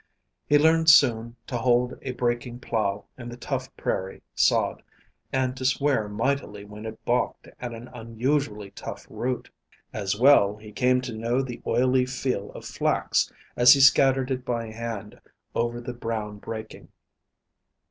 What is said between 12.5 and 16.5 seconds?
of flax as he scattered it by hand over the brown